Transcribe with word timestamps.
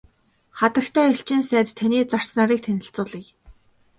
Хатагтай 0.59 1.05
элчин 1.11 1.41
сайд 1.49 1.67
таны 1.77 1.99
зарц 2.11 2.29
нарыг 2.37 2.59
танилцуулъя. 2.65 3.25